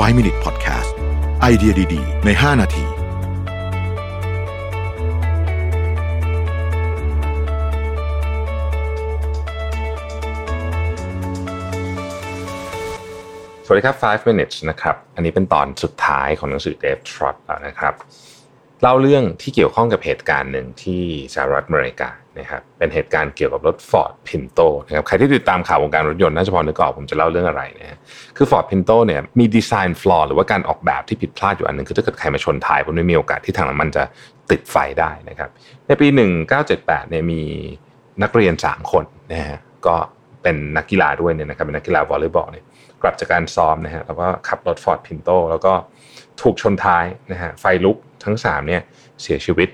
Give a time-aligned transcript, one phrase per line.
[0.00, 0.92] 5 Minute Podcast
[1.40, 2.84] ไอเดียดี ๆ ใน 5 นาที
[13.64, 17.94] สวัสดีครับ 5 minutes นะครับ อันนี้เป็นตอนสุดท้ายของหนังสือ Dave Trot แล้วนะครับ
[18.82, 21.02] เล่าเรื่องที่เกี่ยวข้องกับเหตุการณ์หนึ่งที่
[21.34, 27.98] สหรัฐอเมริกา นะครับเป็นเหตุการณ์เกี่ยวกับรถ Ford Pinto นะครับใครที่ติดตามข่าววงการรถยนต์น่าจะพอนึกออกผมจะเล่าเรื่องอะไรนะฮะ
[28.36, 34.02] คือ Ford Pinto เนี่ยมีดีไซน์ฟลอร์หรือว่าการออกแบบที่ผิดพลาดอยู่อันหนึ่งคือถ้าเกิดใครมาชนท้ายผมไม่มีโอกาสที่ทางน้ำมันจะ
[34.50, 35.50] ติดไฟได้นะครับ
[35.86, 36.06] ในปี
[36.58, 37.40] 1978เนี่ยมี
[38.22, 39.96] นักเรียน 3 คนนะฮะก็
[40.42, 42.64] เป็นนักกีฬาด้วยเนี่ยนะครับเป็นนักกีฬาวอลเลย์บอลเนี่ย
[43.02, 45.72] กลับจากการซ้อมนะฮะแล้วก็ขับรถ Ford Pinto แล้วก็
[46.40, 48.82] ถูกชนท้ายนะฮะไฟลุกทั้ง3เนี่ย
[49.22, 49.68] เสียชีวิต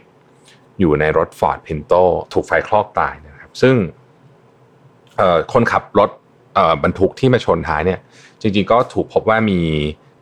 [0.80, 3.77] อยู่ในรถ Ford Pinto ถูกไฟคลอกตายนะครับ ซึ่ง
[5.52, 6.10] คนขับรถ
[6.82, 8.01] บรรทุกที่มาชนท้ายเนี่ย
[8.42, 9.60] จริงๆก็ถูกพบว่ามี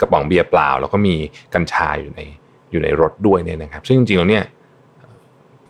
[0.01, 1.15] กระป๋องเบียร์เปล่า แล้วก็มี
[1.55, 2.21] กัญชาอยู่ใน
[2.71, 4.45] อยู่ในรถด้วยเนี่ยนะครับ ซึ่งจริงๆแล้วเนี่ย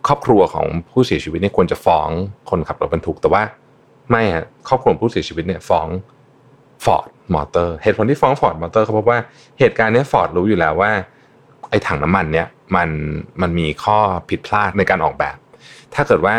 [0.07, 2.09] ครอบครัวของผู้เสียชีวิตเนี่ยควรจะฟ้อง
[2.49, 3.43] คนขับรถบรรทุก แต่ว่า
[4.09, 5.87] ไม่ฮะครอบครัวผู้เสียชีวิตเนี่ยฟ้อง
[6.85, 9.19] Ford Motor เหตุผลที่ฟ้อง Ford Motor เขาพบว่า
[9.59, 10.91] เหตุการณ์นี้ Ford รู้อยู่แล้วว่า
[11.69, 12.89] ไอ้ถังน้ำมันเนี่ยมัน
[13.41, 13.97] มันมีข้อ
[14.29, 15.37] ผิดพลาดในการออกแบบ
[15.93, 16.35] ถ้าเกิดว่า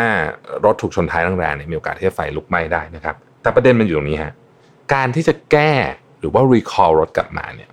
[0.65, 4.33] รถถูกชนท้ายแรงๆเนี่ยมีโอกาสที่จะไฟลุกไหม้ได้นะครับ แต่ประเด็นมันอยู่ตรงนี้ฮะ
[4.93, 5.71] การที่จะแก้
[6.19, 7.69] หรือว่า recall รถกลับมาเนี่ย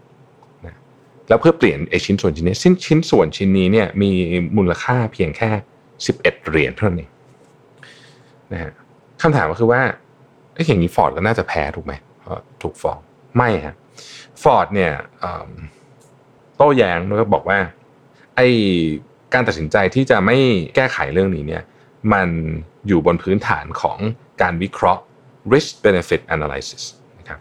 [0.66, 0.74] นะ
[1.28, 4.10] แล้วเพื่อเปลี่ยนไอ้ชิ้นส่วนชิ้นนี้ชิ้นชิ้นส่วนชิ้นนี้เนี่ยมี
[4.56, 5.50] มูลค่าเพียงแค่
[5.98, 7.10] 11 เหรียญเท่านั้นเอง
[8.52, 8.72] นะฮะ
[9.22, 9.82] คำถามก็คือว่า
[10.54, 11.92] ไอ้อย่างนี้ฟอร์ดก็น่าจะแพ้ถูกไหม
[12.62, 12.98] ถูกฟ้อง
[13.36, 13.74] ไม่ฮะ
[14.42, 14.92] ฟอร์ดเนี่ย
[16.56, 17.58] โต้แย้งแล้วก็บอกว่า
[18.36, 18.40] ไอ
[19.34, 20.36] การตัดสินใจที่จะไม่
[20.74, 21.62] แก้ไขเรื่องนี้เนี่ย
[22.12, 22.28] มัน
[22.86, 23.98] อยู่บนพื้นฐานของ
[24.42, 25.02] การวิเคราะห์
[25.52, 26.82] risk benefit analysis
[27.18, 27.38] นะครับ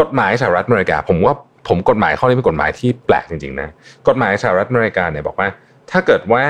[0.00, 1.36] กฎหมายสหรัฐอเมริกา ผมว่า
[1.68, 3.68] ผมกฎหมายข้อนี้เป็นกฎหมายที่แปลกจริงๆนะ
[4.08, 5.48] กฎหมายสหรัฐอเมริกาเนี่ยบอกว่า
[5.90, 6.44] ถ้าเกิดว่า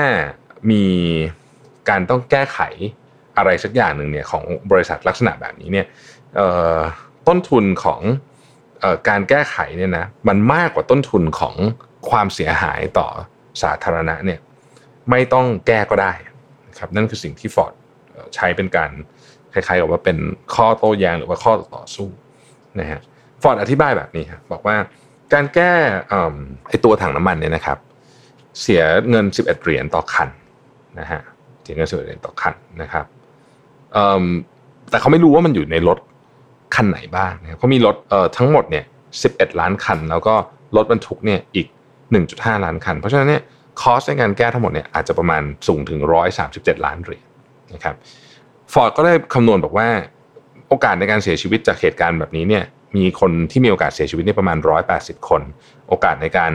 [0.71, 0.85] มี
[1.89, 2.59] การต้องแก้ไข
[3.37, 5.85] อะไรสักอย่างหนึ่งเนี่ยของบริษัทลักษณะแบบนี้เนี่ย
[7.27, 8.01] ต้นทุนของ
[8.83, 11.55] อการแก้ไขเนี่ยนะมันมากกว่าต้นทุนของ
[12.09, 13.07] ความเสียหายต่อ
[13.61, 14.39] สาธารณะเนี่ย
[15.09, 16.13] ไม่ต้องแก้ก็ได้
[16.69, 17.73] นะครับนั่นคือสิ่งที่ฟอร์ด
[18.35, 18.91] ใช้เป็นการ
[19.53, 20.17] คล้ายๆกับว่าเป็น
[20.55, 22.09] ข้อโต้แย้งหรือว่าข้อต่อสู้
[22.79, 22.99] นะฮะ
[23.41, 24.75] ฟอร์ดอธิบายแบบนี้ครับบอกว่า
[25.33, 25.73] การแก้
[26.67, 27.77] ไอตัวถังน้ำมันเนี่ยนะครับ
[28.61, 30.29] เสียเงิน 11เหรียญต่อคัน
[30.99, 31.21] นะฮะ
[31.61, 33.05] เสียเงิน11เหรียญต่อคันนะครับ
[34.89, 35.99] แต่เขาไม่รู้ว่ามันอยู่ในรถ
[36.75, 37.95] คันไหนบ้างนะครับเขามีรถ
[38.37, 38.85] ทั้งหมดเนี่ย
[39.23, 40.33] 11 ล้านคัน แล้วก็
[40.75, 41.67] รถบรรทุกเนี่ยอีก
[42.21, 43.41] 1.5 ล้านคัน เพราะฉะนั้นเนี่ย
[43.81, 45.99] คอสในการแก้ทั้งหมดเนี่ยอาจจะประมาณสูงถึง
[46.43, 47.25] 137 ล้านเหรียญ
[47.73, 47.95] นะครับ
[48.73, 49.87] ฟอร์ดก็ได้คำนวณบอกว่า
[50.69, 52.63] โอกาสในการเสียชีวิตจากเหตุการณ์แบบนี้เนี่ย
[52.97, 54.57] มีคนที่มีโอกาสเสียชีวิตนี่ประมาณ
[54.93, 55.41] 180 คน
[55.89, 56.51] โอกาสในการ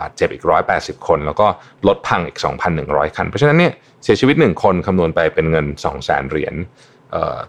[0.00, 1.46] บาดเจ็บอีก 180 คน แล้วก็
[1.88, 2.38] ลดพังอีก
[2.76, 3.72] 2,100 คัน เพราะฉะนั้นเนี่ย
[4.04, 5.66] เสียชีวิต 1 คนคำนวณไปเป็นเงิน
[5.98, 6.54] 200,000 เหรียญ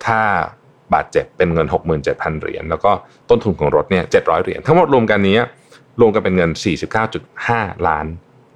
[0.05, 0.19] ถ้า
[0.93, 1.67] บาดเจ็บเป็นเงิน
[2.03, 2.91] 67,000 เหรียญแล้วก็
[3.29, 5.37] ต้นทุนของรถเนี่ย700 เหรียญทั้งหมดรวมกันนี้
[5.99, 6.51] รวมกันเป็นเงิน
[7.19, 8.05] 49.5 ล้าน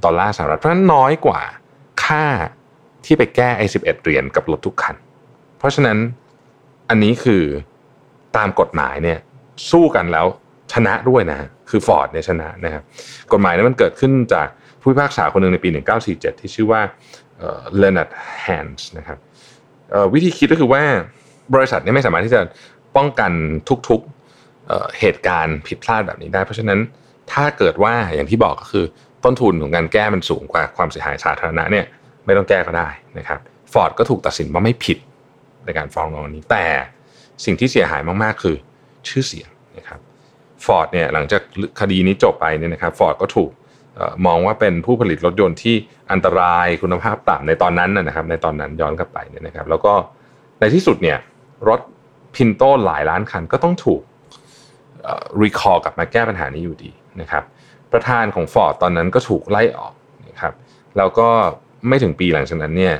[0.03, 1.41] ดอลลาร์สหรัฐเพราะฉะนั้นน้อยกว่า
[2.03, 2.25] ค่า
[3.05, 4.95] ที่ไปแก้ไอ้11 เหรียญกับรถทุกคัน
[5.57, 5.97] เพราะฉะนั้น
[6.89, 7.43] อันนี้คือ
[8.37, 9.19] ตามกฎหมายเนี่ย
[9.71, 10.25] สู้กันแล้ว
[10.73, 12.83] ชนะด้วยนะ คือฟอร์ดเนี่ยชนะนะครับ
[13.31, 14.47] กฎหมายนี้มันเกิดขึ้นจาก
[14.81, 15.69] ผู้พิพากษาคนหนึ่งในปี
[16.05, 16.81] 1947 ที่ชื่อว่า
[17.77, 18.09] เลนัด
[18.39, 19.17] แฮนส์นะครับ
[20.13, 20.83] วิธีคิดก็คือว่า
[21.53, 22.41] บริษัทนี้ไม่สามารถที่จะ
[22.95, 23.31] ป้องกัน
[23.89, 26.79] ทุกๆเหตุการณ์ผิดพลาดแบบนี้ได้ เพราะฉะนั้น
[27.33, 28.85] ถ้าเกิดว่าอย่างที่บอกก็คือ
[29.25, 31.85] ต้นทุนของการแก้มันสูงกว่าความเสียหายสาธารณะเนี่ย
[32.25, 33.39] ไม่ต้องแก้ก็ได้นะครับ
[33.73, 34.97] ฟอร์ดก็ถูกตัดสินว่าไม่ผิด
[35.65, 36.65] ในการฟ้องร้องนี้ แต่
[37.45, 38.55] สิ่งที่เสียหายมากๆ คือ
[39.07, 39.99] ชื่อเสียงนะครับ
[40.65, 41.41] ฟอร์ดเนี่ยหลังจาก
[41.79, 43.51] คดีนี้จบไปเนี่ยนะครับฟอร์ดก็ถูก
[44.25, 45.75] มองว่าเป็นผู้ผลิตรถยนต์ที่
[46.11, 49.93] อันตรายคุณภาพต่ำในตอนนั้นนะครับ ในตอนนั้นย้อนกลับไปเนี่ยนะครับ แล้วก็
[50.59, 51.17] ในที่สุดเนี่ย
[51.67, 51.79] รถ
[52.35, 54.01] พินโตหลายล้านคันก็ต้องถูก
[55.41, 56.91] recall กลับมาแก้ปัญหานี้อยู่ดี
[57.21, 57.43] นะครับ
[57.91, 59.93] ประธานของฟอร์ดตอนนั้นก็ถูกไล่ออก
[60.27, 60.53] นะครับ
[60.97, 61.29] แล้วก็
[61.87, 62.95] ไม่ถึงปีหลังจากนั้นเนี่ย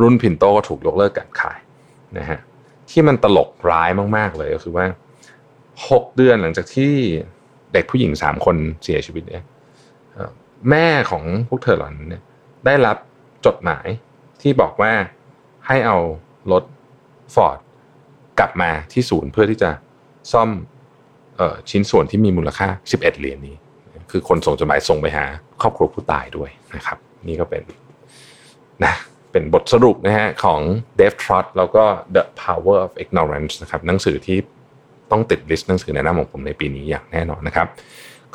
[0.00, 1.58] รุ่นพินโตก็ถูกยกเลิกการขาย
[2.18, 2.38] นะฮะ
[2.90, 4.86] ที่มันตลกร้ายมาก ๆ เลยก็คือว่า
[5.50, 6.92] 6 เดือนหลังจากที่
[7.72, 9.44] เด็กผู้หญิง 3 คนเสียชีวิตเนี่ย
[10.70, 12.22] แม่ของพวกเธอเหล่านั้นเนี่ย
[12.66, 12.96] ได้รับ
[13.46, 13.86] จดหมาย
[14.42, 14.92] ที่บอกว่า
[15.66, 15.96] ให้เอา
[16.52, 16.64] รถ
[17.34, 17.58] ฟอร์ด
[18.38, 19.70] กลับมาที่ศูนย์เพื่อที่จะ
[20.32, 20.50] ซ่อม
[21.70, 23.56] ชิ้นส่วนที่มีมูลค่า 11 เหรียญนี้
[24.10, 25.24] คือคนส่งจดหมายส่งไปหา
[25.62, 26.98] ครอบครัวผู้ตายด้วยนะครับ
[27.28, 27.62] นี่ก็เป็น
[28.84, 28.94] นะ
[29.32, 30.60] เป็นบทสรุปนะฮะของ
[30.98, 31.84] Dave Trot แล้วก็
[32.14, 34.38] The Power of Ignorance นะครับหนังสือที่
[35.10, 37.66] ต้องติดลิสต์หนังสือแนะนำของผมในปีนี้อย่างแน่นอนนะครับ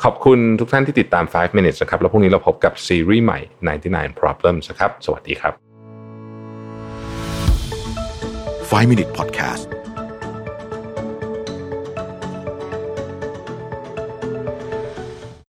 [0.02, 3.38] ขอบคุณทุกท่านที่ติดตาม 5 minutes นะครับ แล้วพรุ่งนี้เราพบกับซีรีส์ใหม่
[3.80, 5.54] 99 problems ครับ สวัสดีครับ
[8.70, 9.79] 5 Minute Podcast